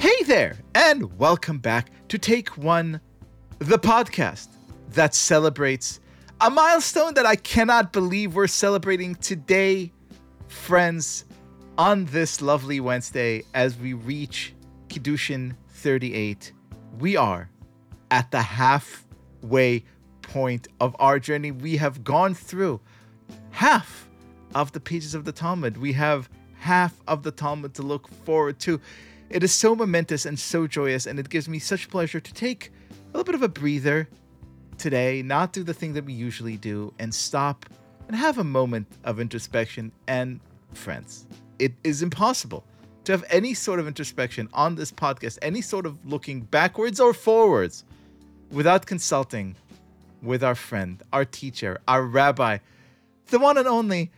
Hey 0.00 0.22
there, 0.24 0.56
and 0.74 1.18
welcome 1.18 1.58
back 1.58 1.90
to 2.08 2.16
Take 2.16 2.56
One, 2.56 3.02
the 3.58 3.78
podcast 3.78 4.48
that 4.92 5.14
celebrates 5.14 6.00
a 6.40 6.48
milestone 6.48 7.12
that 7.12 7.26
I 7.26 7.36
cannot 7.36 7.92
believe 7.92 8.34
we're 8.34 8.46
celebrating 8.46 9.14
today, 9.16 9.92
friends, 10.48 11.26
on 11.76 12.06
this 12.06 12.40
lovely 12.40 12.80
Wednesday 12.80 13.44
as 13.52 13.76
we 13.76 13.92
reach 13.92 14.54
Kiddushin 14.88 15.54
38. 15.68 16.50
We 16.98 17.18
are 17.18 17.50
at 18.10 18.30
the 18.30 18.40
halfway 18.40 19.84
point 20.22 20.66
of 20.80 20.96
our 20.98 21.18
journey. 21.18 21.50
We 21.50 21.76
have 21.76 22.04
gone 22.04 22.32
through 22.32 22.80
half 23.50 24.08
of 24.54 24.72
the 24.72 24.80
pages 24.80 25.14
of 25.14 25.26
the 25.26 25.32
Talmud. 25.32 25.76
We 25.76 25.92
have 25.92 26.30
half 26.54 26.94
of 27.06 27.22
the 27.22 27.32
Talmud 27.32 27.74
to 27.74 27.82
look 27.82 28.08
forward 28.08 28.58
to. 28.60 28.80
It 29.30 29.44
is 29.44 29.54
so 29.54 29.76
momentous 29.76 30.26
and 30.26 30.36
so 30.36 30.66
joyous, 30.66 31.06
and 31.06 31.16
it 31.20 31.28
gives 31.28 31.48
me 31.48 31.60
such 31.60 31.88
pleasure 31.88 32.18
to 32.18 32.34
take 32.34 32.72
a 32.90 33.16
little 33.16 33.22
bit 33.22 33.36
of 33.36 33.42
a 33.42 33.48
breather 33.48 34.08
today, 34.76 35.22
not 35.22 35.52
do 35.52 35.62
the 35.62 35.72
thing 35.72 35.92
that 35.92 36.04
we 36.04 36.12
usually 36.12 36.56
do, 36.56 36.92
and 36.98 37.14
stop 37.14 37.64
and 38.08 38.16
have 38.16 38.38
a 38.38 38.44
moment 38.44 38.88
of 39.04 39.20
introspection. 39.20 39.92
And 40.08 40.40
friends, 40.74 41.28
it 41.60 41.72
is 41.84 42.02
impossible 42.02 42.64
to 43.04 43.12
have 43.12 43.24
any 43.30 43.54
sort 43.54 43.78
of 43.78 43.86
introspection 43.86 44.48
on 44.52 44.74
this 44.74 44.90
podcast, 44.90 45.38
any 45.42 45.60
sort 45.60 45.86
of 45.86 46.04
looking 46.04 46.40
backwards 46.40 46.98
or 46.98 47.14
forwards, 47.14 47.84
without 48.50 48.84
consulting 48.86 49.54
with 50.22 50.42
our 50.42 50.56
friend, 50.56 51.04
our 51.12 51.24
teacher, 51.24 51.78
our 51.86 52.02
rabbi, 52.02 52.58
the 53.28 53.38
one 53.38 53.56
and 53.56 53.68
only 53.68 54.10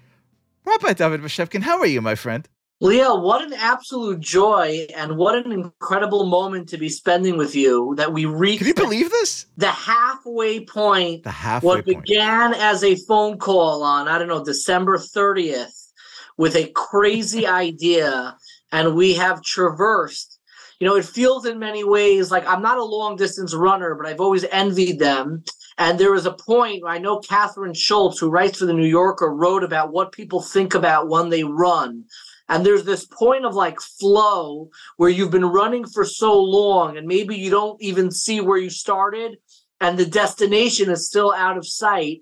Rabbi 0.65 0.95
Dovid 0.95 1.21
Bashevkin. 1.21 1.61
How 1.61 1.79
are 1.81 1.87
you, 1.87 2.01
my 2.01 2.15
friend? 2.15 2.49
Liel, 2.83 3.23
what 3.23 3.43
an 3.43 3.53
absolute 3.53 4.19
joy 4.19 4.89
and 4.97 5.17
what 5.17 5.37
an 5.37 5.53
incredible 5.53 6.27
moment 6.27 6.69
to 6.71 6.79
be 6.79 6.89
spending 6.89 7.37
with 7.37 7.55
you 7.55 7.95
that 7.97 8.13
we 8.13 8.27
reached. 8.27 8.59
Can 8.59 8.67
you 8.67 8.75
believe 8.75 9.09
this? 9.11 9.47
The 9.57 9.71
halfway 9.71 10.65
point. 10.65 11.23
The 11.23 11.31
halfway 11.31 11.67
What 11.67 11.85
point. 11.85 12.05
began 12.05 12.55
as 12.55 12.83
a 12.83 12.97
phone 12.97 13.39
call 13.39 13.85
on, 13.85 14.09
I 14.09 14.19
don't 14.19 14.27
know, 14.27 14.45
December 14.45 14.99
30th 14.99 15.91
with 16.37 16.57
a 16.57 16.73
crazy 16.75 17.47
idea, 17.65 18.37
and 18.73 18.97
we 18.97 19.15
have 19.15 19.43
traversed. 19.43 20.41
You 20.81 20.89
know, 20.89 20.97
it 20.97 21.05
feels 21.05 21.47
in 21.47 21.61
many 21.61 21.85
ways 21.85 22.33
like 22.33 22.45
I'm 22.49 22.63
not 22.63 22.79
a 22.79 22.85
long 22.85 23.15
distance 23.15 23.55
runner, 23.55 23.95
but 23.95 24.07
I've 24.07 24.21
always 24.21 24.45
envied 24.51 24.99
them. 24.99 25.45
And 25.79 26.01
there 26.01 26.11
was 26.11 26.27
a 26.27 26.33
point 26.33 26.83
I 26.85 26.99
know 26.99 27.21
Kathryn 27.21 27.77
Schulz, 27.77 28.19
who 28.19 28.29
writes 28.29 28.59
for 28.59 28.67
the 28.67 28.73
New 28.73 28.87
Yorker, 28.87 29.33
wrote 29.33 29.63
about 29.63 29.93
what 29.93 30.11
people 30.11 30.43
think 30.43 30.75
about 30.75 31.09
when 31.09 31.29
they 31.29 31.45
run. 31.45 32.05
And 32.49 32.67
there's 32.67 32.85
this 32.85 33.07
point 33.07 33.45
of 33.45 33.55
like 33.55 33.81
flow 33.81 34.69
where 34.97 35.11
you've 35.11 35.31
been 35.31 35.45
running 35.45 35.87
for 35.87 36.05
so 36.05 36.39
long 36.41 36.97
and 36.97 37.07
maybe 37.07 37.37
you 37.37 37.51
don't 37.51 37.81
even 37.81 38.11
see 38.11 38.41
where 38.41 38.59
you 38.59 38.71
started 38.71 39.39
and 39.81 39.99
the 39.99 40.07
destination 40.07 40.91
is 40.91 41.07
still 41.07 41.33
out 41.33 41.57
of 41.57 41.67
sight, 41.67 42.21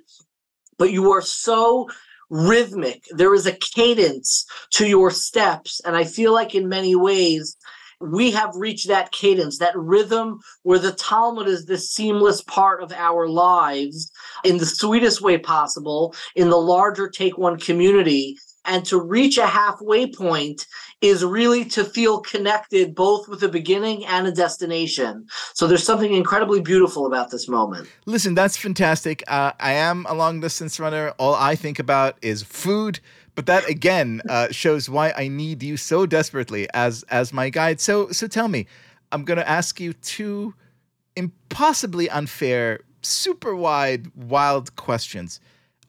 but 0.79 0.93
you 0.93 1.11
are 1.13 1.23
so 1.23 1.89
rhythmic. 2.31 3.05
There 3.11 3.35
is 3.35 3.47
a 3.47 3.53
cadence 3.53 4.47
to 4.73 4.87
your 4.87 5.11
steps. 5.11 5.81
And 5.85 5.97
I 5.97 6.05
feel 6.05 6.33
like 6.33 6.55
in 6.55 6.69
many 6.69 6.95
ways, 6.95 7.57
we 8.01 8.31
have 8.31 8.55
reached 8.57 8.89
that 8.89 9.13
cadence, 9.13 9.59
that 9.59 9.77
rhythm 9.77 10.41
where 10.63 10.79
the 10.79 10.93
Talmud 10.93 11.49
is 11.49 11.67
this 11.67 11.91
seamless 11.91 12.41
part 12.43 12.83
of 12.83 12.93
our 12.93 13.29
lives 13.29 14.11
in 14.43 14.57
the 14.57 14.65
sweetest 14.65 15.21
way 15.21 15.37
possible 15.37 16.15
in 16.35 16.49
the 16.49 16.57
larger 16.57 17.11
Take 17.11 17.37
One 17.37 17.59
community. 17.59 18.39
And 18.71 18.85
to 18.87 19.01
reach 19.01 19.37
a 19.37 19.49
halfway 19.49 20.07
point 20.07 20.67
is 21.01 21.25
really 21.25 21.65
to 21.65 21.85
feel 21.85 22.21
connected 22.21 22.95
both 22.95 23.27
with 23.29 23.43
a 23.43 23.49
beginning 23.49 24.07
and 24.07 24.29
a 24.29 24.33
destination. 24.33 25.27
So 25.55 25.67
there's 25.67 25.83
something 25.83 26.15
incredibly 26.15 26.61
beautiful 26.61 27.05
about 27.05 27.33
this 27.33 27.49
moment. 27.49 27.89
Listen, 28.07 28.37
that's 28.37 28.57
fantastic. 28.57 29.25
Uh, 29.27 29.53
I 29.59 29.73
am 29.73 30.07
a 30.09 30.15
long 30.15 30.39
distance 30.39 30.79
runner. 30.79 31.13
All 31.19 31.35
I 31.35 31.57
think 31.57 31.81
about 31.81 32.17
is 32.23 32.45
food. 32.45 33.01
But 33.35 33.47
that 33.47 33.69
again 33.69 34.23
uh, 34.29 34.49
shows 34.53 34.89
why 34.89 35.13
I 35.17 35.27
need 35.27 35.63
you 35.63 35.77
so 35.77 36.07
desperately 36.07 36.69
as 36.75 37.05
as 37.05 37.33
my 37.33 37.49
guide. 37.49 37.81
So 37.81 38.11
so 38.11 38.27
tell 38.27 38.49
me, 38.49 38.67
I'm 39.13 39.25
gonna 39.25 39.49
ask 39.61 39.81
you 39.81 39.95
two 39.95 40.55
impossibly 41.17 42.11
unfair, 42.11 42.81
super 43.03 43.55
wide, 43.57 44.11
wild 44.15 44.77
questions. 44.77 45.41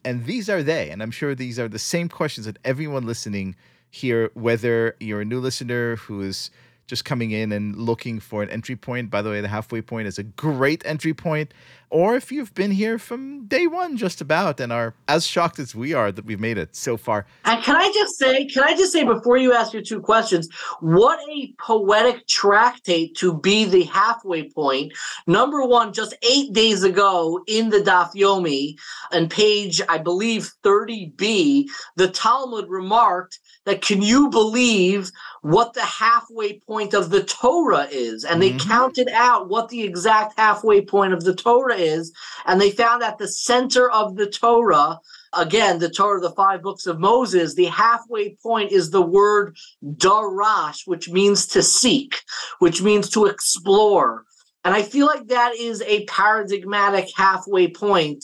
And 0.04 0.26
these 0.26 0.50
are 0.50 0.64
they. 0.64 0.90
And 0.90 1.02
I'm 1.02 1.12
sure 1.12 1.36
these 1.36 1.60
are 1.60 1.68
the 1.68 1.80
same 1.80 2.10
questions 2.10 2.46
that 2.46 2.58
everyone 2.66 3.06
listening 3.06 3.56
here, 3.90 4.32
whether 4.34 4.96
you're 5.00 5.22
a 5.22 5.26
new 5.26 5.40
listener 5.40 5.98
who 5.98 6.22
is 6.22 6.50
just 6.92 7.06
coming 7.06 7.32
in 7.32 7.54
and 7.54 7.74
looking 7.78 8.20
for 8.20 8.44
an 8.44 8.50
entry 8.50 8.76
point. 8.76 9.10
By 9.10 9.22
the 9.22 9.30
way, 9.30 9.40
the 9.40 9.48
halfway 9.48 9.82
point 9.82 10.10
is 10.10 10.20
a 10.20 10.24
great 10.24 10.86
entry 10.86 11.14
point. 11.14 11.54
Or 11.90 12.16
if 12.16 12.34
you've 12.34 12.54
been 12.54 12.72
here 12.72 12.98
from 12.98 13.48
day 13.48 13.66
one, 13.68 13.96
just 13.96 14.20
about, 14.20 14.60
and 14.60 14.74
are 14.74 14.94
as 15.08 15.26
shocked 15.26 15.60
as 15.60 15.74
we 15.74 15.94
are 15.94 16.12
that 16.12 16.26
we've 16.26 16.40
made 16.40 16.58
it 16.58 16.76
so 16.76 16.98
far. 16.98 17.26
And 17.46 17.64
can 17.64 17.78
I 17.78 17.92
just 17.94 18.18
say, 18.18 18.46
can 18.46 18.64
I 18.64 18.76
just 18.76 18.92
say 18.92 19.06
before 19.06 19.38
you 19.38 19.54
ask 19.54 19.72
your 19.72 19.82
two 19.82 20.02
questions, 20.02 20.50
what 20.80 21.20
a 21.30 21.54
poetic 21.60 22.28
tractate 22.28 23.16
to 23.18 23.38
be 23.38 23.66
the 23.66 23.84
halfway 23.84 24.50
point. 24.50 24.94
Number 25.28 25.66
one, 25.66 25.94
just 25.94 26.14
eight 26.30 26.52
days 26.52 26.84
ago 26.84 27.42
in 27.48 27.70
the 27.70 27.80
Daf 27.80 28.14
Yomi, 28.16 28.76
and 29.12 29.30
page, 29.30 29.82
I 29.88 29.98
believe, 29.98 30.52
30b, 30.64 31.66
the 31.96 32.08
Talmud 32.10 32.70
remarked 32.70 33.40
that 33.66 33.82
can 33.82 34.02
you 34.02 34.30
believe 34.30 35.12
what 35.42 35.74
the 35.74 35.86
halfway 35.86 36.60
point 36.60 36.81
of 36.94 37.10
the 37.10 37.24
Torah 37.24 37.88
is? 37.92 38.26
And 38.26 38.42
they 38.42 38.54
Mhm. 38.54 38.68
counted 38.68 39.10
out 39.10 39.50
what 39.50 39.70
the 39.70 39.84
exact 39.84 40.38
halfway 40.38 40.82
point 40.82 41.14
of 41.14 41.24
the 41.24 41.36
Torah 41.36 41.76
is. 41.76 42.12
And 42.46 42.60
they 42.60 42.72
found 42.72 43.04
at 43.04 43.18
the 43.18 43.28
center 43.28 43.90
of 43.92 44.16
the 44.16 44.28
Torah, 44.28 45.00
again, 45.34 45.80
the 45.80 45.90
Torah, 45.90 46.20
the 46.20 46.32
five 46.32 46.62
books 46.62 46.86
of 46.88 47.00
Moses, 47.00 47.54
the 47.56 47.66
halfway 47.66 48.36
point 48.44 48.72
is 48.72 48.90
the 48.90 49.02
word 49.02 49.56
darash, 49.96 50.82
which 50.86 51.10
means 51.10 51.48
to 51.48 51.64
seek, 51.64 52.22
which 52.60 52.82
means 52.82 53.10
to 53.12 53.26
explore. 53.26 54.26
And 54.64 54.76
I 54.76 54.84
feel 54.84 55.08
like 55.08 55.28
that 55.30 55.56
is 55.56 55.82
a 55.82 56.06
paradigmatic 56.06 57.10
halfway 57.16 57.68
point, 57.68 58.24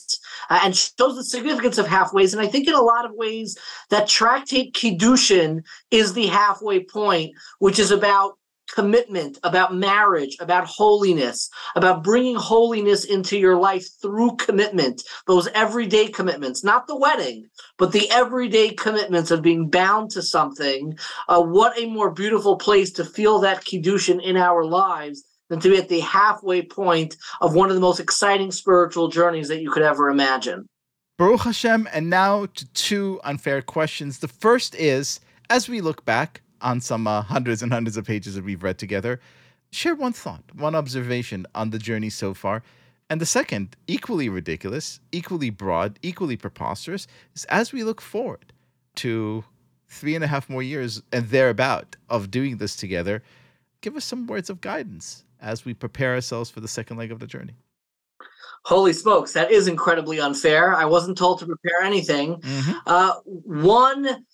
uh, 0.51 0.59
and 0.63 0.75
shows 0.77 1.15
the 1.15 1.23
significance 1.23 1.79
of 1.79 1.87
halfways. 1.87 2.31
And 2.33 2.41
I 2.41 2.47
think 2.47 2.67
in 2.67 2.75
a 2.75 2.81
lot 2.81 3.05
of 3.05 3.13
ways 3.13 3.57
that 3.89 4.07
tractate 4.07 4.75
Kiddushin 4.75 5.63
is 5.89 6.13
the 6.13 6.27
halfway 6.27 6.83
point, 6.83 7.31
which 7.57 7.79
is 7.79 7.89
about 7.89 8.37
commitment, 8.73 9.37
about 9.43 9.75
marriage, 9.75 10.37
about 10.39 10.65
holiness, 10.65 11.49
about 11.75 12.03
bringing 12.03 12.35
holiness 12.35 13.05
into 13.05 13.37
your 13.37 13.57
life 13.57 13.85
through 14.01 14.35
commitment, 14.35 15.01
those 15.25 15.47
everyday 15.49 16.07
commitments, 16.07 16.63
not 16.63 16.87
the 16.87 16.97
wedding, 16.97 17.45
but 17.77 17.91
the 17.91 18.09
everyday 18.11 18.69
commitments 18.69 19.31
of 19.31 19.41
being 19.41 19.69
bound 19.69 20.11
to 20.11 20.21
something. 20.21 20.97
Uh, 21.27 21.41
what 21.41 21.77
a 21.77 21.85
more 21.87 22.11
beautiful 22.11 22.57
place 22.57 22.91
to 22.91 23.05
feel 23.05 23.39
that 23.39 23.63
Kiddushin 23.63 24.21
in 24.21 24.37
our 24.37 24.65
lives 24.65 25.23
than 25.49 25.59
to 25.61 25.69
be 25.69 25.77
at 25.77 25.89
the 25.89 26.01
halfway 26.01 26.61
point 26.61 27.15
of 27.41 27.55
one 27.55 27.69
of 27.69 27.75
the 27.75 27.81
most 27.81 27.99
exciting 27.99 28.51
spiritual 28.51 29.07
journeys 29.07 29.47
that 29.47 29.61
you 29.61 29.71
could 29.71 29.83
ever 29.83 30.09
imagine. 30.09 30.67
Baruch 31.17 31.41
Hashem. 31.41 31.87
And 31.91 32.09
now 32.09 32.45
to 32.45 32.73
two 32.73 33.19
unfair 33.23 33.61
questions. 33.61 34.19
The 34.19 34.27
first 34.27 34.75
is 34.75 35.19
as 35.49 35.67
we 35.67 35.81
look 35.81 36.05
back 36.05 36.41
on 36.61 36.81
some 36.81 37.07
uh, 37.07 37.21
hundreds 37.21 37.61
and 37.61 37.71
hundreds 37.71 37.97
of 37.97 38.05
pages 38.05 38.35
that 38.35 38.43
we've 38.43 38.63
read 38.63 38.77
together, 38.77 39.19
share 39.71 39.95
one 39.95 40.13
thought, 40.13 40.43
one 40.53 40.75
observation 40.75 41.45
on 41.55 41.69
the 41.69 41.79
journey 41.79 42.09
so 42.09 42.33
far. 42.33 42.63
And 43.09 43.21
the 43.21 43.25
second, 43.25 43.75
equally 43.87 44.27
ridiculous, 44.27 44.99
equally 45.11 45.49
broad, 45.49 45.97
equally 46.01 46.35
preposterous, 46.35 47.07
is 47.35 47.45
as 47.45 47.71
we 47.71 47.83
look 47.83 48.01
forward 48.01 48.51
to 48.95 49.43
three 49.87 50.15
and 50.15 50.23
a 50.23 50.27
half 50.27 50.49
more 50.49 50.63
years 50.63 51.01
and 51.13 51.27
thereabout 51.29 51.95
of 52.09 52.29
doing 52.29 52.57
this 52.57 52.75
together, 52.75 53.23
give 53.81 53.95
us 53.95 54.03
some 54.03 54.27
words 54.27 54.49
of 54.49 54.59
guidance 54.59 55.23
as 55.41 55.63
we 55.63 55.73
prepare 55.73 56.15
ourselves 56.15 56.49
for 56.49 56.59
the 56.59 56.67
second 56.67 56.97
leg 56.97 57.11
of 57.11 57.19
the 57.19 57.27
journey. 57.27 57.53
Holy 58.65 58.91
smokes, 58.91 59.31
that 59.31 59.49
is 59.49 59.69
incredibly 59.69 60.19
unfair. 60.19 60.75
I 60.75 60.83
wasn't 60.83 61.17
told 61.17 61.39
to 61.39 61.45
prepare 61.45 61.83
anything. 61.83 62.41
Uh, 62.85 63.13
one, 63.23 64.25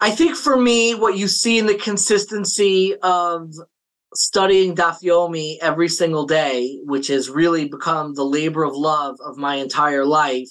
I 0.00 0.12
think 0.12 0.36
for 0.36 0.56
me, 0.56 0.94
what 0.94 1.16
you 1.16 1.26
see 1.26 1.58
in 1.58 1.66
the 1.66 1.74
consistency 1.74 2.94
of 3.02 3.52
studying 4.14 4.76
Daf 4.76 5.02
Yomi 5.02 5.58
every 5.60 5.88
single 5.88 6.24
day, 6.24 6.78
which 6.84 7.08
has 7.08 7.28
really 7.28 7.68
become 7.68 8.14
the 8.14 8.24
labor 8.24 8.62
of 8.62 8.74
love 8.74 9.16
of 9.24 9.36
my 9.36 9.56
entire 9.56 10.04
life, 10.04 10.50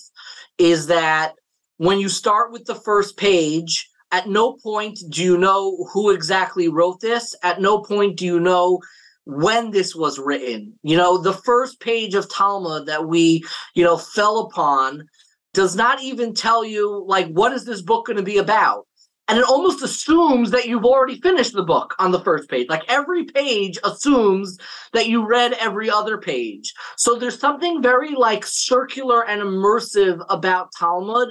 is 0.57 0.87
that 0.87 1.33
when 1.77 1.99
you 1.99 2.09
start 2.09 2.51
with 2.51 2.65
the 2.65 2.75
first 2.75 3.15
page, 3.15 3.89
at 4.11 4.27
no 4.27 4.57
point 4.61 4.99
do 5.09 5.23
you 5.23 5.37
know 5.37 5.87
who 5.93 6.09
exactly 6.11 6.67
wrote 6.67 6.99
this. 6.99 7.33
At 7.41 7.61
no 7.61 7.81
point 7.81 8.17
do 8.17 8.25
you 8.25 8.39
know 8.39 8.79
when 9.25 9.71
this 9.71 9.95
was 9.95 10.19
written. 10.19 10.77
You 10.83 10.97
know, 10.97 11.17
the 11.17 11.33
first 11.33 11.79
page 11.79 12.15
of 12.15 12.29
Talmud 12.29 12.85
that 12.87 13.07
we, 13.07 13.43
you 13.75 13.83
know, 13.83 13.97
fell 13.97 14.39
upon 14.39 15.05
does 15.53 15.75
not 15.75 16.01
even 16.01 16.33
tell 16.33 16.65
you 16.65 17.03
like 17.07 17.27
what 17.27 17.53
is 17.53 17.65
this 17.65 17.81
book 17.81 18.07
going 18.07 18.17
to 18.17 18.23
be 18.23 18.37
about 18.37 18.85
and 19.27 19.37
it 19.37 19.45
almost 19.45 19.83
assumes 19.83 20.51
that 20.51 20.67
you've 20.67 20.85
already 20.85 21.19
finished 21.19 21.53
the 21.53 21.63
book 21.63 21.95
on 21.99 22.11
the 22.11 22.19
first 22.21 22.49
page. 22.49 22.67
Like 22.69 22.83
every 22.87 23.25
page 23.25 23.77
assumes 23.83 24.57
that 24.93 25.07
you 25.07 25.25
read 25.25 25.53
every 25.53 25.89
other 25.89 26.17
page. 26.17 26.73
So 26.95 27.15
there's 27.15 27.39
something 27.39 27.81
very 27.81 28.15
like 28.15 28.45
circular 28.45 29.27
and 29.27 29.41
immersive 29.41 30.25
about 30.29 30.71
Talmud. 30.77 31.29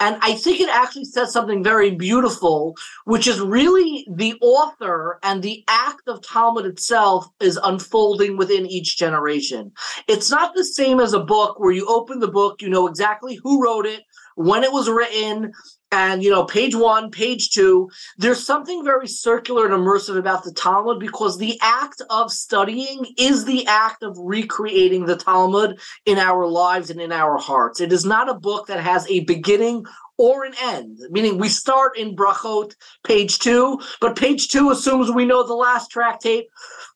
And 0.00 0.16
I 0.20 0.34
think 0.34 0.60
it 0.60 0.68
actually 0.68 1.06
says 1.06 1.32
something 1.32 1.62
very 1.64 1.90
beautiful, 1.92 2.74
which 3.04 3.26
is 3.26 3.40
really 3.40 4.06
the 4.10 4.34
author 4.40 5.18
and 5.22 5.42
the 5.42 5.64
act 5.68 6.02
of 6.08 6.20
Talmud 6.20 6.66
itself 6.66 7.26
is 7.40 7.58
unfolding 7.62 8.36
within 8.36 8.66
each 8.66 8.96
generation. 8.96 9.72
It's 10.08 10.30
not 10.30 10.54
the 10.54 10.64
same 10.64 11.00
as 11.00 11.14
a 11.14 11.20
book 11.20 11.58
where 11.58 11.72
you 11.72 11.86
open 11.86 12.18
the 12.18 12.28
book, 12.28 12.60
you 12.60 12.68
know 12.68 12.86
exactly 12.86 13.38
who 13.42 13.62
wrote 13.62 13.86
it, 13.86 14.02
when 14.36 14.64
it 14.64 14.72
was 14.72 14.90
written, 14.90 15.52
and 15.94 16.24
you 16.24 16.30
know 16.30 16.44
page 16.44 16.74
one 16.74 17.08
page 17.10 17.50
two 17.50 17.88
there's 18.18 18.44
something 18.44 18.84
very 18.84 19.06
circular 19.06 19.64
and 19.64 19.74
immersive 19.74 20.18
about 20.18 20.42
the 20.42 20.52
talmud 20.52 20.98
because 20.98 21.38
the 21.38 21.56
act 21.62 22.02
of 22.10 22.32
studying 22.32 23.06
is 23.16 23.44
the 23.44 23.64
act 23.66 24.02
of 24.02 24.16
recreating 24.18 25.06
the 25.06 25.16
talmud 25.16 25.78
in 26.04 26.18
our 26.18 26.46
lives 26.46 26.90
and 26.90 27.00
in 27.00 27.12
our 27.12 27.38
hearts. 27.38 27.80
It 27.80 27.92
is 27.92 28.04
not 28.04 28.28
a 28.28 28.34
book 28.34 28.66
that 28.66 28.80
has 28.80 29.08
a 29.08 29.20
beginning 29.20 29.84
or 30.16 30.44
an 30.44 30.54
end 30.62 30.98
meaning 31.10 31.38
we 31.38 31.48
start 31.48 31.98
in 31.98 32.14
brachot 32.14 32.72
page 33.04 33.40
two 33.40 33.80
but 34.00 34.14
page 34.14 34.46
two 34.46 34.70
assumes 34.70 35.10
we 35.10 35.24
know 35.24 35.44
the 35.44 35.54
last 35.54 35.90
tractate 35.90 36.46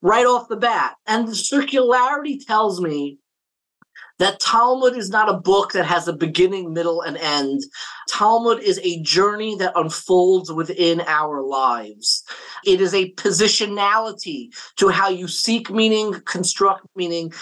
right 0.02 0.26
off 0.26 0.48
the 0.48 0.56
bat. 0.56 0.94
And 1.06 1.26
the 1.26 1.32
circularity 1.32 2.44
tells 2.44 2.80
me 2.80 3.18
that 4.18 4.40
Talmud 4.40 4.96
is 4.96 5.10
not 5.10 5.28
a 5.28 5.38
book 5.38 5.72
that 5.72 5.86
has 5.86 6.08
a 6.08 6.12
beginning, 6.12 6.72
middle, 6.72 7.02
and 7.02 7.16
end. 7.16 7.62
Talmud 8.08 8.60
is 8.60 8.80
a 8.82 9.00
journey 9.02 9.56
that 9.56 9.72
unfolds 9.76 10.52
within 10.52 11.00
our 11.06 11.42
lives. 11.42 12.24
It 12.64 12.80
is 12.80 12.94
a 12.94 13.12
positionality 13.12 14.48
to 14.76 14.88
how 14.88 15.08
you 15.08 15.28
seek 15.28 15.70
meaning, 15.70 16.20
construct 16.24 16.86
meaning, 16.96 17.32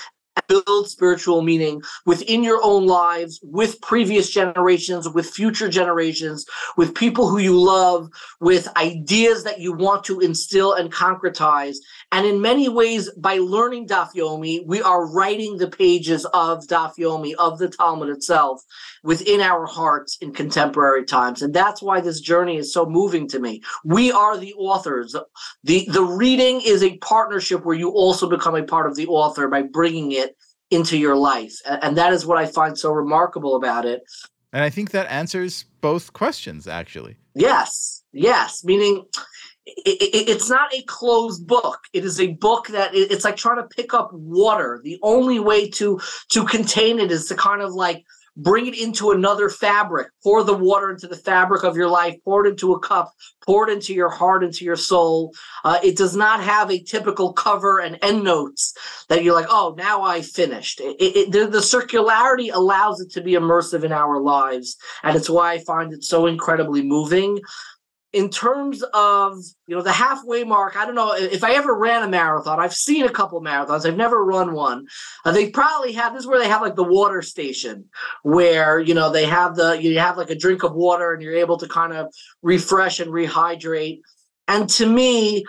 build 0.48 0.88
spiritual 0.88 1.42
meaning 1.42 1.82
within 2.04 2.42
your 2.42 2.60
own 2.62 2.86
lives, 2.86 3.40
with 3.42 3.80
previous 3.80 4.30
generations, 4.30 5.08
with 5.08 5.28
future 5.28 5.68
generations, 5.68 6.46
with 6.76 6.94
people 6.94 7.28
who 7.28 7.38
you 7.38 7.58
love, 7.60 8.08
with 8.40 8.68
ideas 8.76 9.44
that 9.44 9.60
you 9.60 9.72
want 9.72 10.04
to 10.04 10.20
instill 10.20 10.72
and 10.72 10.92
concretize. 10.92 11.76
And 12.12 12.26
in 12.26 12.40
many 12.40 12.68
ways, 12.68 13.10
by 13.12 13.38
learning 13.38 13.88
Daf 13.88 14.14
Yomi, 14.14 14.64
we 14.66 14.80
are 14.82 15.06
writing 15.06 15.58
the 15.58 15.68
pages 15.68 16.24
of 16.26 16.66
Daf 16.66 16.96
Yomi, 16.98 17.34
of 17.34 17.58
the 17.58 17.68
Talmud 17.68 18.08
itself, 18.08 18.62
within 19.02 19.40
our 19.40 19.66
hearts 19.66 20.16
in 20.20 20.32
contemporary 20.32 21.04
times. 21.04 21.42
And 21.42 21.52
that's 21.54 21.82
why 21.82 22.00
this 22.00 22.20
journey 22.20 22.56
is 22.56 22.72
so 22.72 22.86
moving 22.86 23.28
to 23.28 23.38
me. 23.38 23.62
We 23.84 24.12
are 24.12 24.36
the 24.36 24.54
authors. 24.54 25.16
The, 25.64 25.88
the 25.90 26.02
reading 26.02 26.60
is 26.64 26.82
a 26.82 26.96
partnership 26.98 27.64
where 27.64 27.76
you 27.76 27.90
also 27.90 28.28
become 28.28 28.54
a 28.54 28.62
part 28.62 28.86
of 28.86 28.96
the 28.96 29.06
author 29.06 29.48
by 29.48 29.62
bringing 29.62 30.12
it 30.12 30.35
into 30.70 30.98
your 30.98 31.16
life. 31.16 31.54
And 31.64 31.96
that 31.96 32.12
is 32.12 32.26
what 32.26 32.38
I 32.38 32.46
find 32.46 32.78
so 32.78 32.92
remarkable 32.92 33.56
about 33.56 33.84
it. 33.84 34.02
And 34.52 34.64
I 34.64 34.70
think 34.70 34.90
that 34.90 35.10
answers 35.10 35.64
both 35.80 36.12
questions, 36.12 36.66
actually. 36.66 37.16
Yes, 37.34 38.02
yes. 38.12 38.64
Meaning, 38.64 39.04
it, 39.66 40.02
it, 40.02 40.28
it's 40.28 40.48
not 40.48 40.72
a 40.72 40.82
closed 40.82 41.46
book. 41.46 41.80
It 41.92 42.04
is 42.04 42.20
a 42.20 42.28
book 42.28 42.68
that 42.68 42.94
it, 42.94 43.10
it's 43.10 43.24
like 43.24 43.36
trying 43.36 43.56
to 43.56 43.68
pick 43.68 43.92
up 43.92 44.10
water. 44.12 44.80
The 44.82 44.98
only 45.02 45.40
way 45.40 45.68
to 45.70 46.00
to 46.30 46.44
contain 46.44 46.98
it 46.98 47.10
is 47.10 47.26
to 47.26 47.34
kind 47.34 47.60
of 47.60 47.72
like 47.72 48.04
bring 48.36 48.66
it 48.66 48.78
into 48.78 49.10
another 49.10 49.48
fabric, 49.48 50.08
pour 50.22 50.44
the 50.44 50.56
water 50.56 50.90
into 50.90 51.06
the 51.06 51.16
fabric 51.16 51.64
of 51.64 51.76
your 51.76 51.88
life, 51.88 52.16
pour 52.24 52.46
it 52.46 52.50
into 52.50 52.72
a 52.72 52.80
cup, 52.80 53.12
pour 53.44 53.68
it 53.68 53.72
into 53.72 53.94
your 53.94 54.10
heart, 54.10 54.44
into 54.44 54.64
your 54.64 54.76
soul. 54.76 55.32
Uh, 55.64 55.78
it 55.82 55.96
does 55.96 56.14
not 56.14 56.42
have 56.42 56.70
a 56.70 56.82
typical 56.82 57.32
cover 57.32 57.80
and 57.80 57.98
endnotes 58.02 58.74
that 59.08 59.24
you're 59.24 59.34
like, 59.34 59.46
oh, 59.48 59.74
now 59.78 60.02
I 60.02 60.20
finished. 60.20 60.80
It, 60.80 60.96
it, 61.00 61.32
the, 61.32 61.46
the 61.46 61.58
circularity 61.58 62.52
allows 62.52 63.00
it 63.00 63.10
to 63.12 63.22
be 63.22 63.32
immersive 63.32 63.84
in 63.84 63.92
our 63.92 64.20
lives. 64.20 64.76
And 65.02 65.16
it's 65.16 65.30
why 65.30 65.52
I 65.52 65.64
find 65.64 65.92
it 65.92 66.04
so 66.04 66.26
incredibly 66.26 66.82
moving 66.82 67.40
in 68.12 68.30
terms 68.30 68.82
of 68.94 69.38
you 69.66 69.74
know 69.74 69.82
the 69.82 69.92
halfway 69.92 70.44
mark 70.44 70.76
i 70.76 70.86
don't 70.86 70.94
know 70.94 71.12
if 71.14 71.42
i 71.42 71.52
ever 71.54 71.76
ran 71.76 72.02
a 72.02 72.08
marathon 72.08 72.60
i've 72.60 72.74
seen 72.74 73.04
a 73.04 73.10
couple 73.10 73.40
marathons 73.42 73.84
i've 73.84 73.96
never 73.96 74.24
run 74.24 74.52
one 74.52 74.86
uh, 75.24 75.32
they 75.32 75.50
probably 75.50 75.92
have 75.92 76.12
this 76.12 76.20
is 76.20 76.26
where 76.26 76.38
they 76.38 76.48
have 76.48 76.62
like 76.62 76.76
the 76.76 76.84
water 76.84 77.20
station 77.20 77.84
where 78.22 78.78
you 78.78 78.94
know 78.94 79.10
they 79.10 79.26
have 79.26 79.56
the 79.56 79.80
you 79.82 79.98
have 79.98 80.16
like 80.16 80.30
a 80.30 80.38
drink 80.38 80.62
of 80.62 80.74
water 80.74 81.12
and 81.12 81.22
you're 81.22 81.34
able 81.34 81.58
to 81.58 81.68
kind 81.68 81.92
of 81.92 82.12
refresh 82.42 83.00
and 83.00 83.10
rehydrate 83.10 84.00
and 84.48 84.68
to 84.68 84.86
me 84.86 85.44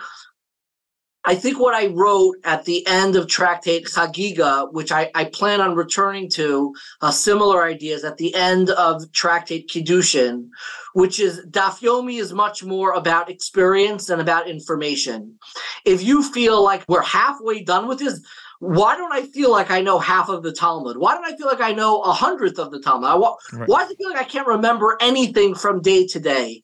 I 1.28 1.34
think 1.34 1.60
what 1.60 1.74
I 1.74 1.88
wrote 1.88 2.36
at 2.44 2.64
the 2.64 2.86
end 2.86 3.14
of 3.14 3.26
Tractate 3.26 3.84
Chagiga, 3.84 4.72
which 4.72 4.90
I, 4.90 5.10
I 5.14 5.24
plan 5.24 5.60
on 5.60 5.74
returning 5.74 6.30
to, 6.30 6.74
uh, 7.02 7.10
similar 7.10 7.62
ideas 7.64 8.02
at 8.02 8.16
the 8.16 8.34
end 8.34 8.70
of 8.70 9.02
Tractate 9.12 9.68
Kiddushin, 9.68 10.48
which 10.94 11.20
is 11.20 11.44
Daf 11.50 11.82
Yomi 11.82 12.18
is 12.18 12.32
much 12.32 12.64
more 12.64 12.94
about 12.94 13.28
experience 13.28 14.06
than 14.06 14.20
about 14.20 14.48
information. 14.48 15.38
If 15.84 16.02
you 16.02 16.22
feel 16.22 16.64
like 16.64 16.82
we're 16.88 17.02
halfway 17.02 17.62
done 17.62 17.88
with 17.88 17.98
this, 17.98 18.22
why 18.60 18.96
don't 18.96 19.12
I 19.12 19.26
feel 19.26 19.52
like 19.52 19.70
I 19.70 19.82
know 19.82 19.98
half 19.98 20.30
of 20.30 20.42
the 20.42 20.52
Talmud? 20.52 20.96
Why 20.96 21.12
don't 21.12 21.26
I 21.26 21.36
feel 21.36 21.46
like 21.46 21.60
I 21.60 21.72
know 21.72 22.00
a 22.00 22.12
hundredth 22.12 22.58
of 22.58 22.70
the 22.70 22.80
Talmud? 22.80 23.20
Why, 23.20 23.34
right. 23.52 23.68
why 23.68 23.84
do 23.86 23.92
I 23.92 23.96
feel 23.96 24.10
like 24.10 24.18
I 24.18 24.24
can't 24.24 24.48
remember 24.48 24.96
anything 25.02 25.54
from 25.54 25.82
day 25.82 26.06
to 26.06 26.18
day? 26.18 26.62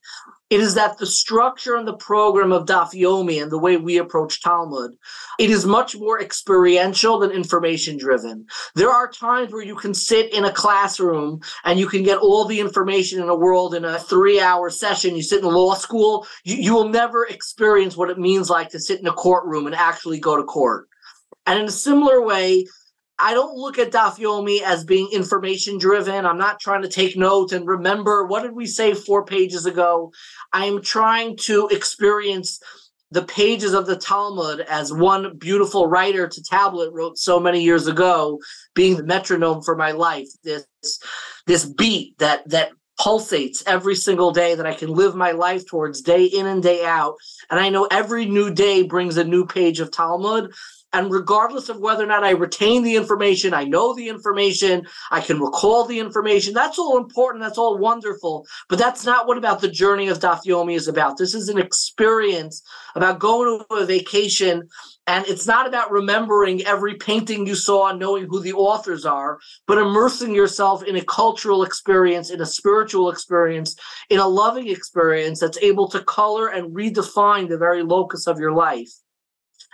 It 0.55 0.61
is 0.61 0.77
that 0.77 0.99
the 0.99 1.07
structure 1.07 1.75
and 1.75 1.85
the 1.85 1.97
program 1.97 2.53
of 2.53 2.67
Daf 2.67 2.93
Yomi 2.93 3.43
and 3.43 3.51
the 3.51 3.59
way 3.59 3.77
we 3.77 3.99
approach 3.99 4.41
Talmud, 4.41 4.97
it 5.37 5.51
is 5.51 5.67
much 5.67 5.97
more 5.97 6.23
experiential 6.23 7.19
than 7.19 7.33
information 7.33 7.99
driven. 7.99 8.47
There 8.77 8.89
are 8.89 9.11
times 9.11 9.53
where 9.53 9.65
you 9.65 9.75
can 9.75 9.95
sit 9.95 10.33
in 10.33 10.45
a 10.45 10.53
classroom 10.53 11.41
and 11.65 11.81
you 11.81 11.89
can 11.89 12.05
get 12.05 12.19
all 12.19 12.45
the 12.45 12.61
information 12.61 13.21
in 13.21 13.27
the 13.27 13.35
world 13.35 13.75
in 13.75 13.85
a 13.85 13.99
three 13.99 14.41
hour 14.41 14.71
session. 14.71 15.17
You 15.17 15.25
sit 15.25 15.43
in 15.43 15.47
law 15.47 15.75
school, 15.75 16.25
you, 16.45 16.55
you 16.55 16.73
will 16.73 16.89
never 16.89 17.27
experience 17.27 17.97
what 17.97 18.11
it 18.11 18.19
means 18.21 18.49
like 18.49 18.69
to 18.69 18.79
sit 18.79 19.01
in 19.01 19.09
a 19.09 19.13
courtroom 19.13 19.67
and 19.67 19.75
actually 19.75 20.21
go 20.21 20.37
to 20.37 20.45
court. 20.45 20.87
And 21.49 21.59
in 21.59 21.67
a 21.67 21.73
similar 21.73 22.23
way, 22.23 22.67
I 23.19 23.33
don't 23.33 23.57
look 23.57 23.79
at 23.79 23.93
Daf 23.93 24.19
Yomi 24.19 24.61
as 24.63 24.85
being 24.85 25.09
information 25.13 25.79
driven. 25.79 26.27
I'm 26.27 26.39
not 26.39 26.61
trying 26.61 26.83
to 26.83 26.89
take 26.89 27.17
notes 27.17 27.53
and 27.53 27.67
remember 27.67 28.27
what 28.27 28.43
did 28.43 28.53
we 28.53 28.67
say 28.67 28.95
four 28.95 29.25
pages 29.25 29.67
ago. 29.67 30.13
I'm 30.53 30.83
trying 30.83 31.37
to 31.39 31.69
experience 31.69 32.61
the 33.11 33.23
pages 33.23 33.75
of 33.75 33.87
the 33.87 33.97
Talmud 33.97 34.61
as 34.61 34.93
one 34.93 35.37
beautiful 35.39 35.87
writer 35.87 36.27
to 36.27 36.43
tablet 36.43 36.93
wrote 36.93 37.17
so 37.17 37.39
many 37.39 37.63
years 37.63 37.87
ago, 37.87 38.41
being 38.75 38.97
the 38.97 39.05
metronome 39.05 39.63
for 39.63 39.77
my 39.77 39.93
life. 39.93 40.29
This 40.43 40.67
this 41.47 41.65
beat 41.65 42.19
that 42.19 42.49
that 42.51 42.73
pulsates 42.99 43.63
every 43.67 43.95
single 43.95 44.31
day 44.33 44.55
that 44.55 44.67
I 44.67 44.75
can 44.75 44.89
live 44.89 45.15
my 45.15 45.33
life 45.33 45.67
towards 45.67 46.01
day 46.01 46.25
in 46.25 46.47
and 46.47 46.63
day 46.63 46.85
out. 46.85 47.17
And 47.51 47.61
I 47.61 47.69
know 47.69 47.87
every 47.91 48.27
new 48.27 48.53
day 48.53 48.83
brings 48.83 49.17
a 49.17 49.25
new 49.25 49.47
page 49.47 49.81
of 49.81 49.91
Talmud. 49.91 50.53
And 50.95 51.11
regardless 51.11 51.69
of 51.69 51.81
whether 51.81 52.05
or 52.05 52.07
not 52.07 52.23
I 52.23 52.31
retain 52.31 52.85
the 52.85 52.95
information, 52.95 53.53
I 53.53 53.65
know 53.65 53.95
the 53.95 54.09
information, 54.09 54.87
I 55.11 55.21
can 55.21 55.41
recall 55.41 55.85
the 55.85 55.99
information. 55.99 56.55
That's 56.55 56.79
all 56.79 56.97
important. 56.97 57.43
That's 57.43 57.59
all 57.59 57.79
wonderful. 57.79 58.47
But 58.69 58.79
that's 58.79 59.05
not 59.05 59.27
what 59.27 59.37
about 59.37 59.61
the 59.61 59.69
journey 59.69 60.07
of 60.07 60.21
Daf 60.21 60.45
Yomi 60.47 60.77
is 60.77 60.87
about. 60.87 61.19
This 61.19 61.35
is 61.35 61.49
an 61.49 61.59
experience 61.59 62.63
about 62.95 63.19
going 63.19 63.59
to 63.59 63.75
a 63.75 63.85
vacation. 63.85 64.69
And 65.09 65.27
it's 65.27 65.49
not 65.49 65.67
about 65.67 65.91
remembering 65.91 66.65
every 66.65 66.95
painting 66.95 67.45
you 67.45 67.57
saw 67.57 67.89
and 67.89 67.99
knowing 67.99 68.29
who 68.29 68.39
the 68.39 68.53
authors 68.53 69.05
are, 69.05 69.41
but 69.67 69.79
immersing 69.79 70.33
yourself 70.33 70.85
in 70.85 70.95
a 70.95 71.05
cultural 71.05 71.65
experience, 71.65 72.31
in 72.31 72.41
a 72.41 72.47
spiritual 72.47 73.11
experience, 73.11 73.75
in 74.11 74.21
a 74.21 74.29
loving 74.29 74.69
experience 74.69 75.41
that's 75.41 75.59
able 75.59 75.89
to 75.89 76.05
color 76.05 76.47
and 76.47 76.75
redefine 76.75 77.49
the 77.49 77.59
very 77.59 77.83
locus 77.83 78.29
of 78.29 78.39
your 78.39 78.53
life. 78.53 78.93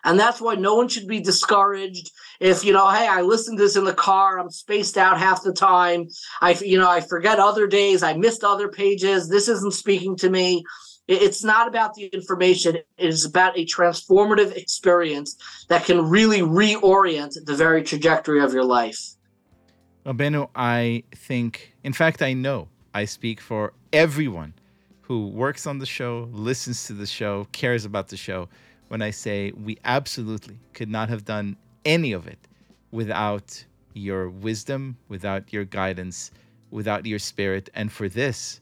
And 0.05 0.19
that's 0.19 0.41
why 0.41 0.55
no 0.55 0.75
one 0.75 0.89
should 0.89 1.07
be 1.07 1.21
discouraged 1.21 2.11
if, 2.41 2.65
you 2.65 2.73
know, 2.73 2.89
hey, 2.89 3.07
I 3.07 3.21
listened 3.21 3.59
to 3.59 3.65
this 3.65 3.77
in 3.77 3.85
the 3.85 3.95
car, 3.95 4.39
I'm 4.39 4.51
spaced 4.51 4.97
out 4.97 5.19
half 5.19 5.43
the 5.43 5.53
time. 5.53 6.09
I, 6.41 6.55
you 6.55 6.79
know, 6.79 6.91
I 6.91 7.03
forget 7.03 7.39
other 7.39 7.67
days, 7.67 8.03
I 8.03 8.15
missed 8.15 8.43
other 8.43 8.69
pages. 8.69 9.29
This 9.29 9.47
isn't 9.49 9.75
speaking 9.75 10.17
to 10.17 10.31
me. 10.31 10.65
It's 11.07 11.45
not 11.45 11.69
about 11.69 11.95
the 11.95 12.05
information. 12.07 12.77
It 12.77 12.87
is 12.97 13.25
about 13.25 13.59
a 13.59 13.67
transformative 13.67 14.57
experience 14.57 15.37
that 15.69 15.85
can 15.85 16.09
really 16.09 16.41
reorient 16.41 17.45
the 17.45 17.55
very 17.55 17.83
trajectory 17.83 18.41
of 18.41 18.55
your 18.55 18.65
life. 18.65 19.17
Benu, 20.07 20.49
I 20.55 21.03
think, 21.15 21.75
in 21.85 21.93
fact, 21.93 22.23
I 22.23 22.33
know 22.33 22.69
I 22.95 23.05
speak 23.05 23.41
for 23.41 23.73
everyone 23.93 24.55
who 25.03 25.27
works 25.29 25.67
on 25.67 25.79
the 25.79 25.87
show, 25.87 26.29
listens 26.33 26.87
to 26.87 26.93
the 26.93 27.07
show, 27.07 27.47
cares 27.53 27.85
about 27.85 28.09
the 28.09 28.17
show 28.17 28.49
when 28.91 29.03
I 29.03 29.11
say 29.11 29.53
we 29.53 29.79
absolutely 29.85 30.59
could 30.73 30.89
not 30.89 31.09
have 31.11 31.25
done 31.25 31.57
any 31.85 32.11
of 32.13 32.27
it 32.27 32.41
without 32.91 33.65
your 33.95 34.29
wisdom, 34.29 34.97
without 35.09 35.53
your 35.53 35.65
guidance, 35.65 36.33
without 36.73 37.07
your 37.07 37.21
spirit. 37.21 37.71
And 37.73 37.93
for 37.93 38.09
this, 38.09 38.61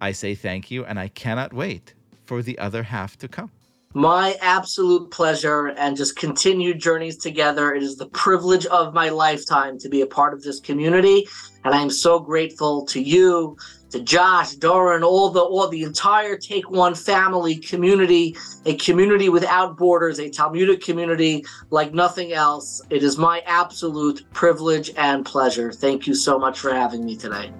I 0.00 0.10
say 0.10 0.34
thank 0.34 0.72
you, 0.72 0.84
and 0.84 0.98
I 0.98 1.06
cannot 1.06 1.52
wait 1.52 1.94
for 2.24 2.42
the 2.42 2.58
other 2.58 2.82
half 2.82 3.16
to 3.18 3.28
come. 3.28 3.52
My 3.94 4.36
absolute 4.40 5.10
pleasure 5.10 5.66
and 5.66 5.96
just 5.96 6.14
continued 6.14 6.78
journeys 6.78 7.16
together. 7.16 7.74
It 7.74 7.82
is 7.82 7.96
the 7.96 8.06
privilege 8.06 8.64
of 8.66 8.94
my 8.94 9.08
lifetime 9.08 9.80
to 9.80 9.88
be 9.88 10.00
a 10.02 10.06
part 10.06 10.32
of 10.32 10.44
this 10.44 10.60
community. 10.60 11.26
And 11.64 11.74
I 11.74 11.82
am 11.82 11.90
so 11.90 12.20
grateful 12.20 12.86
to 12.86 13.02
you, 13.02 13.56
to 13.90 14.00
Josh, 14.00 14.54
Doran, 14.54 15.02
all 15.02 15.30
the 15.30 15.40
all 15.40 15.66
the 15.66 15.82
entire 15.82 16.36
Take 16.36 16.70
One 16.70 16.94
family 16.94 17.56
community, 17.56 18.36
a 18.64 18.76
community 18.76 19.28
without 19.28 19.76
borders, 19.76 20.20
a 20.20 20.30
Talmudic 20.30 20.82
community 20.82 21.44
like 21.70 21.92
nothing 21.92 22.32
else. 22.32 22.80
It 22.90 23.02
is 23.02 23.18
my 23.18 23.40
absolute 23.44 24.24
privilege 24.32 24.92
and 24.96 25.26
pleasure. 25.26 25.72
Thank 25.72 26.06
you 26.06 26.14
so 26.14 26.38
much 26.38 26.60
for 26.60 26.72
having 26.72 27.04
me 27.04 27.16
today. 27.16 27.52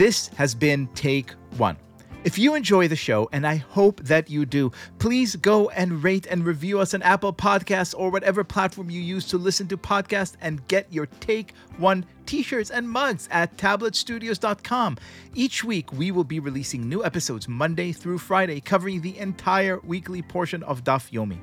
This 0.00 0.28
has 0.28 0.54
been 0.54 0.86
Take 0.94 1.32
One. 1.58 1.76
If 2.24 2.38
you 2.38 2.54
enjoy 2.54 2.88
the 2.88 2.96
show, 2.96 3.28
and 3.32 3.46
I 3.46 3.56
hope 3.56 4.00
that 4.04 4.30
you 4.30 4.46
do, 4.46 4.72
please 4.98 5.36
go 5.36 5.68
and 5.68 6.02
rate 6.02 6.26
and 6.30 6.42
review 6.42 6.80
us 6.80 6.94
on 6.94 7.02
Apple 7.02 7.34
Podcasts 7.34 7.94
or 7.94 8.08
whatever 8.08 8.42
platform 8.42 8.88
you 8.88 8.98
use 8.98 9.26
to 9.26 9.36
listen 9.36 9.68
to 9.68 9.76
podcasts 9.76 10.36
and 10.40 10.66
get 10.68 10.90
your 10.90 11.04
Take 11.04 11.52
One 11.76 12.06
t 12.30 12.44
shirts 12.44 12.70
and 12.70 12.88
mugs 12.88 13.28
at 13.32 13.56
tabletstudios.com. 13.56 14.96
Each 15.34 15.64
week, 15.64 15.92
we 15.92 16.12
will 16.12 16.22
be 16.22 16.38
releasing 16.38 16.88
new 16.88 17.04
episodes 17.04 17.48
Monday 17.48 17.90
through 17.90 18.18
Friday, 18.18 18.60
covering 18.60 19.00
the 19.00 19.18
entire 19.18 19.80
weekly 19.80 20.22
portion 20.22 20.62
of 20.62 20.84
Daf 20.84 21.10
Yomi. 21.10 21.40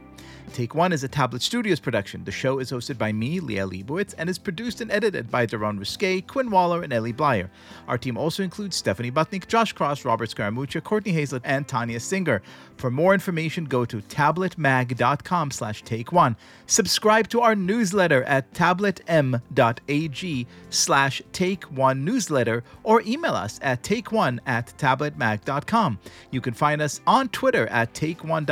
Take 0.54 0.74
One 0.74 0.94
is 0.94 1.04
a 1.04 1.08
Tablet 1.08 1.42
Studios 1.42 1.80
production. 1.80 2.24
The 2.24 2.32
show 2.32 2.60
is 2.60 2.72
hosted 2.72 2.98
by 2.98 3.12
me, 3.12 3.40
Liel 3.40 3.70
Leibovitz, 3.70 4.16
and 4.18 4.30
is 4.30 4.38
produced 4.38 4.82
and 4.82 4.92
edited 4.92 5.30
by 5.30 5.46
Daron 5.46 5.78
Ruskay, 5.78 6.26
Quinn 6.26 6.50
Waller, 6.50 6.84
and 6.84 6.94
Ellie 6.94 7.14
Blyer. 7.14 7.50
Our 7.88 7.98
team 7.98 8.18
also 8.18 8.44
includes 8.44 8.76
Stephanie 8.76 9.12
Butnick, 9.12 9.48
Josh 9.48 9.74
Cross, 9.74 10.06
Robert 10.06 10.30
Scaramuccia, 10.30 10.84
Courtney 10.84 11.12
Hazlett, 11.12 11.44
and 11.46 11.68
Tanya 11.68 12.00
Singer. 12.00 12.42
For 12.78 12.90
more 12.90 13.14
information, 13.14 13.66
go 13.66 13.86
to 13.86 13.98
tabletmag.com 13.98 15.52
slash 15.52 15.84
take 15.84 16.12
one. 16.12 16.38
Subscribe 16.66 17.28
to 17.30 17.42
our 17.42 17.56
newsletter 17.56 18.24
at 18.24 18.52
tabletm.ag 18.54 20.48
slash 20.78 21.22
take 21.32 21.64
one 21.66 22.06
newsletter 22.06 22.64
or 22.84 23.02
email 23.06 23.34
us 23.34 23.60
at 23.62 23.84
take 23.84 24.12
one 24.12 24.40
at 24.46 24.74
tabletmag.com. 24.78 26.00
You 26.32 26.42
can 26.42 26.54
find 26.54 26.82
us 26.82 27.02
on 27.08 27.30
Twitter 27.30 27.68
at 27.68 27.94
take 27.94 28.24
one 28.24 28.46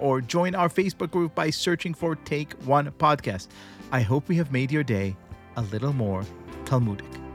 or 0.00 0.20
join 0.20 0.54
our 0.54 0.68
Facebook 0.68 1.10
group 1.10 1.34
by 1.34 1.50
searching 1.50 1.94
for 1.94 2.16
Take 2.16 2.52
One 2.64 2.90
Podcast. 2.92 3.48
I 3.92 4.00
hope 4.00 4.28
we 4.28 4.36
have 4.36 4.52
made 4.52 4.72
your 4.72 4.84
day 4.84 5.16
a 5.56 5.62
little 5.62 5.92
more 5.92 6.24
Talmudic. 6.64 7.25